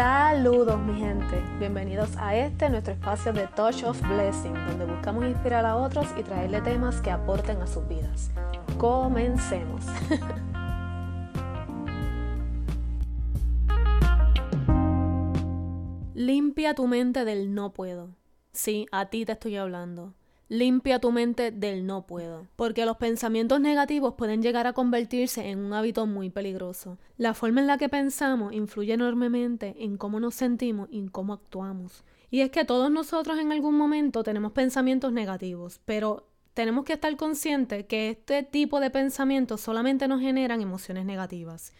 [0.00, 5.66] Saludos mi gente, bienvenidos a este nuestro espacio de Touch of Blessing, donde buscamos inspirar
[5.66, 8.30] a otros y traerle temas que aporten a sus vidas.
[8.78, 9.84] Comencemos.
[16.14, 18.16] Limpia tu mente del no puedo.
[18.52, 20.14] Sí, a ti te estoy hablando.
[20.52, 25.60] Limpia tu mente del no puedo, porque los pensamientos negativos pueden llegar a convertirse en
[25.60, 26.98] un hábito muy peligroso.
[27.16, 31.34] La forma en la que pensamos influye enormemente en cómo nos sentimos y en cómo
[31.34, 32.02] actuamos.
[32.32, 37.16] Y es que todos nosotros en algún momento tenemos pensamientos negativos, pero tenemos que estar
[37.16, 41.72] conscientes que este tipo de pensamientos solamente nos generan emociones negativas.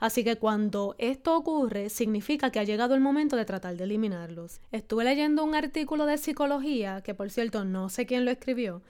[0.00, 4.60] Así que cuando esto ocurre, significa que ha llegado el momento de tratar de eliminarlos.
[4.70, 8.82] Estuve leyendo un artículo de psicología, que por cierto no sé quién lo escribió,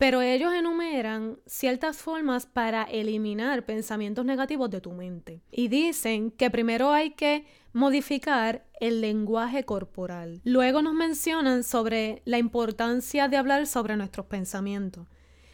[0.00, 5.42] pero ellos enumeran ciertas formas para eliminar pensamientos negativos de tu mente.
[5.50, 10.40] Y dicen que primero hay que modificar el lenguaje corporal.
[10.42, 15.06] Luego nos mencionan sobre la importancia de hablar sobre nuestros pensamientos.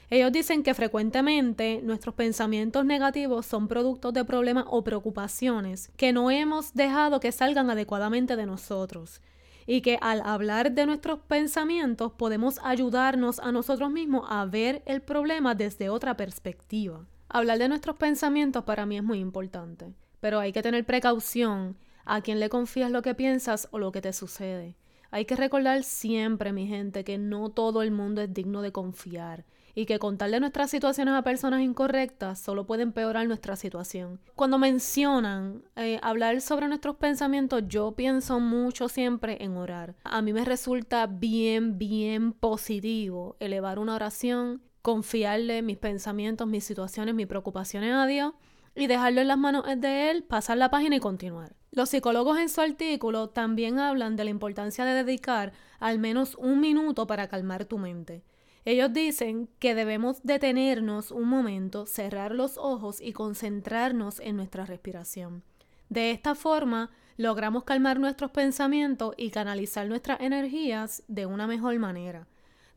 [0.09, 6.31] Ellos dicen que frecuentemente nuestros pensamientos negativos son productos de problemas o preocupaciones que no
[6.31, 9.21] hemos dejado que salgan adecuadamente de nosotros
[9.67, 15.03] y que al hablar de nuestros pensamientos podemos ayudarnos a nosotros mismos a ver el
[15.03, 17.05] problema desde otra perspectiva.
[17.29, 22.21] Hablar de nuestros pensamientos para mí es muy importante, pero hay que tener precaución a
[22.21, 24.77] quien le confías lo que piensas o lo que te sucede.
[25.11, 29.45] Hay que recordar siempre, mi gente, que no todo el mundo es digno de confiar
[29.77, 34.19] y que contarle nuestras situaciones a personas incorrectas solo puede empeorar nuestra situación.
[34.35, 39.95] Cuando mencionan eh, hablar sobre nuestros pensamientos, yo pienso mucho siempre en orar.
[40.03, 47.15] A mí me resulta bien, bien positivo elevar una oración, confiarle mis pensamientos, mis situaciones,
[47.15, 48.33] mis preocupaciones a Dios
[48.75, 51.55] y dejarlo en las manos de Él, pasar la página y continuar.
[51.71, 56.61] Los psicólogos en su artículo también hablan de la importancia de dedicar al menos un
[56.61, 58.25] minuto para calmar tu mente.
[58.67, 65.45] Ellos dicen que debemos detenernos un momento, cerrar los ojos y concentrarnos en nuestra respiración.
[65.89, 72.27] De esta forma, logramos calmar nuestros pensamientos y canalizar nuestras energías de una mejor manera.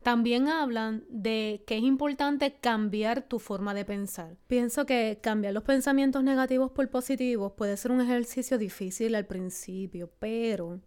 [0.04, 4.36] También hablan de que es importante cambiar tu forma de pensar.
[4.46, 10.08] Pienso que cambiar los pensamientos negativos por positivos puede ser un ejercicio difícil al principio,
[10.20, 10.78] pero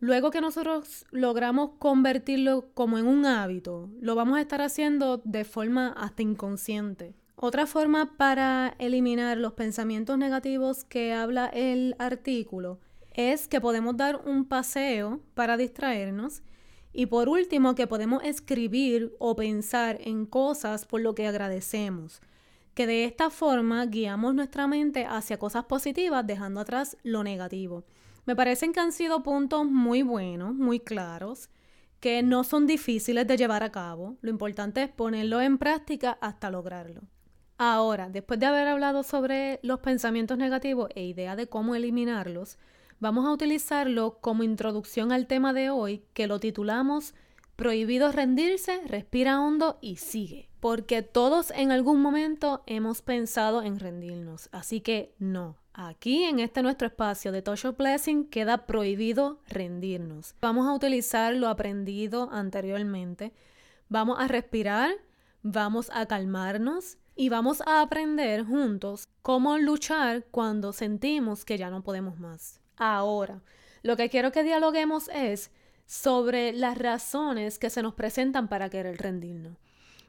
[0.00, 5.44] Luego que nosotros logramos convertirlo como en un hábito, lo vamos a estar haciendo de
[5.44, 7.14] forma hasta inconsciente.
[7.36, 12.78] Otra forma para eliminar los pensamientos negativos que habla el artículo
[13.12, 16.42] es que podemos dar un paseo para distraernos
[16.92, 22.20] y por último que podemos escribir o pensar en cosas por lo que agradecemos,
[22.74, 27.84] que de esta forma guiamos nuestra mente hacia cosas positivas dejando atrás lo negativo.
[28.26, 31.50] Me parecen que han sido puntos muy buenos, muy claros,
[32.00, 34.16] que no son difíciles de llevar a cabo.
[34.20, 37.02] Lo importante es ponerlo en práctica hasta lograrlo.
[37.56, 42.58] Ahora, después de haber hablado sobre los pensamientos negativos e idea de cómo eliminarlos,
[42.98, 47.14] vamos a utilizarlo como introducción al tema de hoy que lo titulamos
[47.56, 50.48] Prohibido rendirse, respira hondo y sigue.
[50.64, 54.48] Porque todos en algún momento hemos pensado en rendirnos.
[54.50, 60.34] Así que no, Aquí en este nuestro espacio de Touch of Blessing queda prohibido rendirnos.
[60.40, 63.34] Vamos a utilizar lo aprendido anteriormente.
[63.90, 64.90] Vamos a respirar,
[65.42, 71.82] vamos a calmarnos y vamos a aprender juntos cómo luchar cuando sentimos que ya no
[71.82, 72.62] podemos más.
[72.78, 73.42] Ahora,
[73.82, 75.50] lo que quiero que dialoguemos es
[75.84, 79.58] sobre las razones que se nos presentan para querer rendirnos.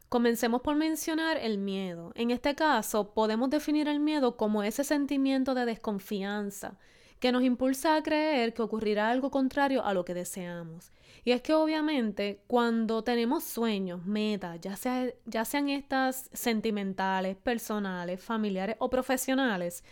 [0.10, 2.12] Comencemos por mencionar el miedo.
[2.16, 6.78] En este caso, podemos definir el miedo como ese sentimiento de desconfianza
[7.20, 10.92] que nos impulsa a creer que ocurrirá algo contrario a lo que deseamos.
[11.24, 14.78] Y es que obviamente cuando tenemos sueños, metas, ya,
[15.26, 19.84] ya sean estas sentimentales, personales, familiares o profesionales,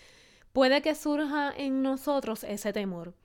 [0.51, 3.15] puede que surja en nosotros ese temor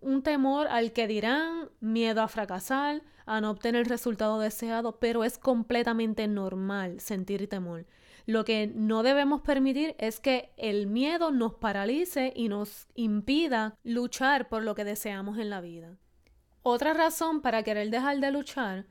[0.00, 5.24] un temor al que dirán, miedo a fracasar, a no obtener el resultado deseado, pero
[5.24, 7.86] es completamente normal sentir temor.
[8.26, 14.48] Lo que no debemos permitir es que el miedo nos paralice y nos impida luchar
[14.48, 15.98] por lo que deseamos en la vida.
[16.62, 18.86] Otra razón para querer dejar de luchar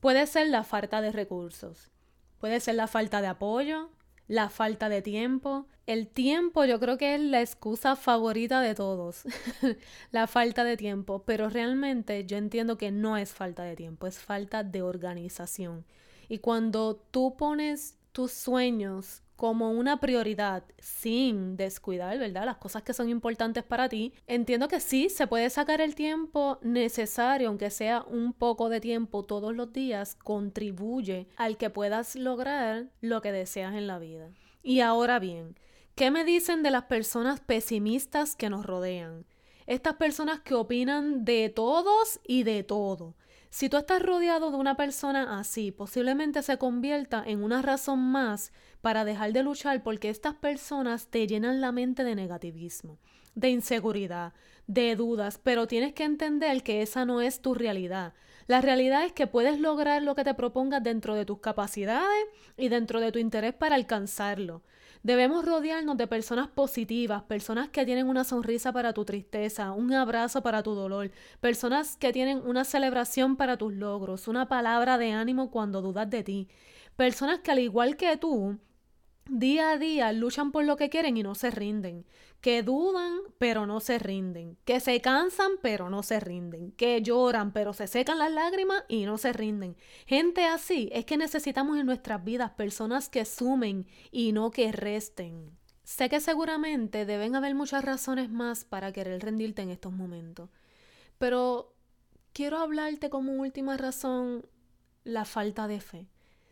[0.00, 1.90] puede ser la falta de recursos,
[2.38, 3.90] puede ser la falta de apoyo,
[4.30, 5.66] la falta de tiempo.
[5.86, 9.24] El tiempo yo creo que es la excusa favorita de todos,
[10.12, 14.20] la falta de tiempo, pero realmente yo entiendo que no es falta de tiempo, es
[14.20, 15.84] falta de organización.
[16.28, 22.44] Y cuando tú pones tus sueños como una prioridad sin descuidar, ¿verdad?
[22.44, 24.12] Las cosas que son importantes para ti.
[24.26, 29.22] Entiendo que sí, se puede sacar el tiempo necesario, aunque sea un poco de tiempo
[29.22, 34.28] todos los días, contribuye al que puedas lograr lo que deseas en la vida.
[34.62, 35.58] Y ahora bien,
[35.94, 39.24] ¿qué me dicen de las personas pesimistas que nos rodean?
[39.66, 43.14] Estas personas que opinan de todos y de todo.
[43.52, 48.52] Si tú estás rodeado de una persona así, posiblemente se convierta en una razón más
[48.80, 52.98] para dejar de luchar porque estas personas te llenan la mente de negativismo,
[53.34, 54.32] de inseguridad,
[54.66, 58.14] de dudas, pero tienes que entender que esa no es tu realidad.
[58.46, 62.24] La realidad es que puedes lograr lo que te propongas dentro de tus capacidades
[62.56, 64.62] y dentro de tu interés para alcanzarlo.
[65.02, 70.42] Debemos rodearnos de personas positivas, personas que tienen una sonrisa para tu tristeza, un abrazo
[70.42, 71.10] para tu dolor,
[71.40, 76.22] personas que tienen una celebración para tus logros, una palabra de ánimo cuando dudas de
[76.22, 76.48] ti,
[76.96, 78.58] personas que al igual que tú,
[79.28, 82.04] día a día luchan por lo que quieren y no se rinden,
[82.40, 87.52] que dudan pero no se rinden, que se cansan pero no se rinden, que lloran
[87.52, 89.76] pero se secan las lágrimas y no se rinden.
[90.06, 95.56] Gente así es que necesitamos en nuestras vidas personas que sumen y no que resten.
[95.84, 100.48] Sé que seguramente deben haber muchas razones más para querer rendirte en estos momentos,
[101.18, 101.74] pero
[102.32, 104.46] quiero hablarte como última razón
[105.04, 106.06] la falta de fe.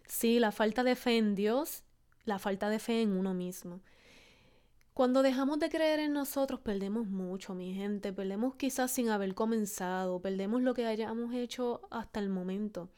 [0.07, 1.85] Sí, la falta de fe en Dios
[2.29, 3.81] la falta de fe en uno mismo.
[4.95, 8.13] Cuando dejamos de creer en nosotros, perdemos mucho, mi gente.
[8.13, 12.89] Perdemos quizás sin haber comenzado, perdemos lo que hayamos hecho hasta el momento.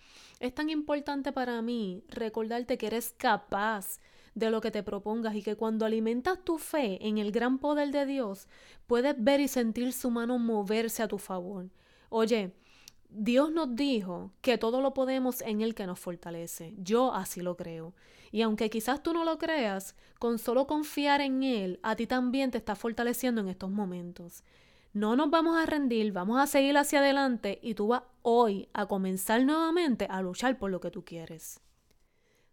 [0.41, 4.00] Es tan importante para mí recordarte que eres capaz
[4.35, 7.91] de lo que te propongas y que cuando alimentas tu fe en el gran poder
[7.91, 8.49] de Dios,
[8.87, 11.69] puedes ver y sentir su mano moverse a tu favor.
[12.09, 12.55] Oye,
[13.12, 16.74] Dios nos dijo que todo lo podemos en el que nos fortalece.
[16.78, 17.94] Yo así lo creo.
[18.32, 22.50] Y aunque quizás tú no lo creas, con solo confiar en Él, a ti también
[22.50, 24.44] te está fortaleciendo en estos momentos.
[24.92, 28.86] No nos vamos a rendir, vamos a seguir hacia adelante y tú vas hoy a
[28.86, 31.60] comenzar nuevamente a luchar por lo que tú quieres.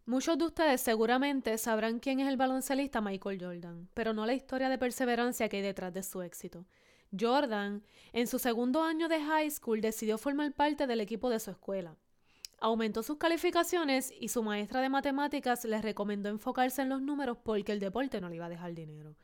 [0.05, 4.69] Muchos de ustedes seguramente sabrán quién es el baloncelista Michael Jordan, pero no la historia
[4.69, 6.65] de perseverancia que hay detrás de su éxito.
[7.17, 7.83] Jordan,
[8.13, 11.95] en su segundo año de high school, decidió formar parte del equipo de su escuela.
[12.59, 17.71] Aumentó sus calificaciones y su maestra de matemáticas le recomendó enfocarse en los números porque
[17.71, 19.15] el deporte no le iba a dejar dinero.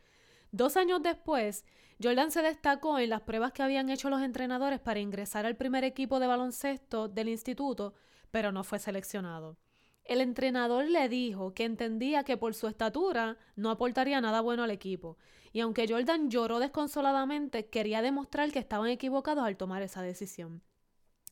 [0.51, 1.65] Dos años después,
[2.01, 5.83] Jordan se destacó en las pruebas que habían hecho los entrenadores para ingresar al primer
[5.83, 7.95] equipo de baloncesto del instituto,
[8.30, 9.57] pero no fue seleccionado.
[10.04, 14.72] El entrenador le dijo que entendía que por su estatura no aportaría nada bueno al
[14.72, 15.18] equipo,
[15.54, 20.62] y aunque Jordan lloró desconsoladamente, quería demostrar que estaban equivocados al tomar esa decisión.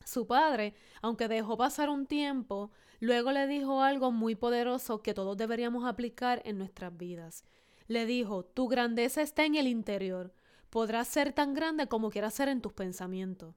[0.04, 5.36] Su padre, aunque dejó pasar un tiempo, luego le dijo algo muy poderoso que todos
[5.36, 7.44] deberíamos aplicar en nuestras vidas.
[7.88, 10.32] Le dijo, tu grandeza está en el interior,
[10.70, 13.54] podrás ser tan grande como quieras ser en tus pensamientos.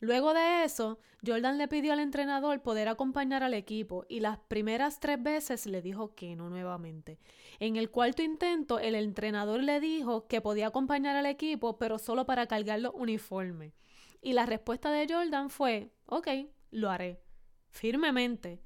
[0.00, 4.98] Luego de eso, Jordan le pidió al entrenador poder acompañar al equipo y las primeras
[4.98, 7.18] tres veces le dijo que no nuevamente.
[7.58, 12.24] En el cuarto intento, el entrenador le dijo que podía acompañar al equipo, pero solo
[12.24, 13.74] para cargar los uniformes.
[14.22, 16.28] Y la respuesta de Jordan fue, ok,
[16.70, 17.20] lo haré,
[17.68, 18.62] firmemente.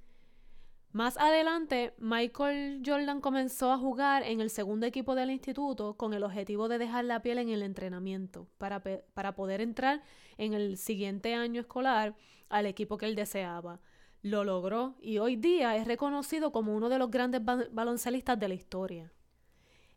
[0.95, 6.23] Más adelante, Michael Jordan comenzó a jugar en el segundo equipo del instituto con el
[6.23, 10.05] objetivo de dejar la piel en el entrenamiento para, para poder entrar
[10.39, 12.15] en el siguiente año escolar
[12.49, 13.81] al equipo que él deseaba.
[14.23, 18.55] Lo logró y hoy día es reconocido como uno de los grandes baloncelistas de la
[18.55, 19.13] historia.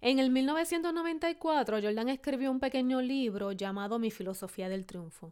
[0.02, 5.32] En el 1994, Jordan escribió un pequeño libro llamado Mi filosofía del triunfo,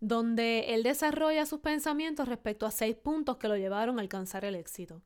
[0.00, 4.54] donde él desarrolla sus pensamientos respecto a seis puntos que lo llevaron a alcanzar el
[4.54, 5.02] éxito.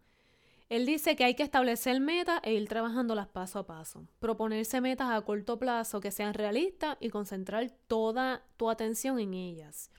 [0.71, 5.11] Él dice que hay que establecer metas e ir trabajándolas paso a paso, proponerse metas
[5.11, 9.91] a corto plazo que sean realistas y concentrar toda tu atención en ellas.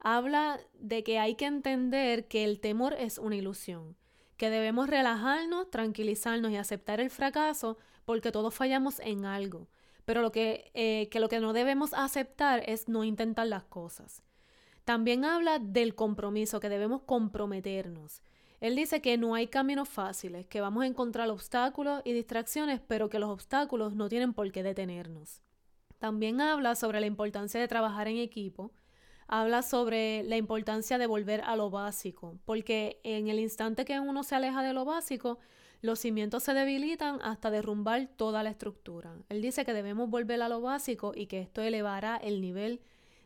[0.00, 3.96] Habla de que hay que entender que el temor es una ilusión,
[4.36, 9.68] que debemos relajarnos, tranquilizarnos y aceptar el fracaso porque todos fallamos en algo
[10.08, 14.22] pero lo que, eh, que lo que no debemos aceptar es no intentar las cosas.
[14.86, 18.22] También habla del compromiso, que debemos comprometernos.
[18.58, 23.10] Él dice que no hay caminos fáciles, que vamos a encontrar obstáculos y distracciones, pero
[23.10, 25.42] que los obstáculos no tienen por qué detenernos.
[25.98, 28.72] También habla sobre la importancia de trabajar en equipo,
[29.26, 34.22] habla sobre la importancia de volver a lo básico, porque en el instante que uno
[34.22, 35.38] se aleja de lo básico,
[35.80, 39.14] los cimientos se debilitan hasta derrumbar toda la estructura.
[39.28, 42.80] Él dice que debemos volver a lo básico y que esto elevará el nivel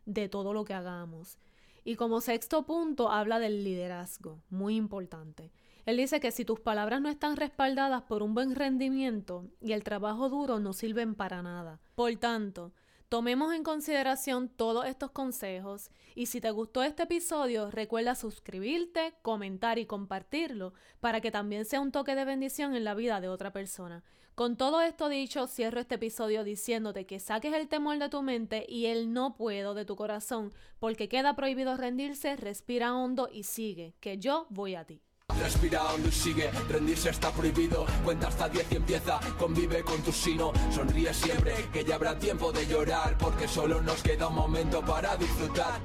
[0.05, 1.39] de todo lo que hagamos.
[1.85, 5.51] Y como sexto punto habla del liderazgo, muy importante.
[5.85, 9.83] Él dice que si tus palabras no están respaldadas por un buen rendimiento y el
[9.83, 11.81] trabajo duro no sirven para nada.
[11.97, 12.73] Por tanto,
[13.13, 19.79] Tomemos en consideración todos estos consejos y si te gustó este episodio recuerda suscribirte, comentar
[19.79, 23.53] y compartirlo para que también sea un toque de bendición en la vida de otra
[23.53, 24.03] persona.
[24.35, 28.65] Con todo esto dicho, cierro este episodio diciéndote que saques el temor de tu mente
[28.67, 33.95] y el no puedo de tu corazón porque queda prohibido rendirse, respira hondo y sigue,
[34.01, 35.03] que yo voy a ti.
[35.43, 40.13] Respira hondo y sigue, rendirse está prohibido Cuenta hasta 10 y empieza, convive con tu
[40.13, 44.83] sino Sonríe siempre, que ya habrá tiempo de llorar Porque solo nos queda un momento
[44.83, 45.81] para disfrutar